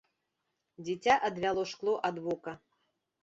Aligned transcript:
Дзіця 0.85 1.17
адвяло 1.29 1.67
шкло 1.73 1.93
ад 2.09 2.15
вока. 2.29 2.53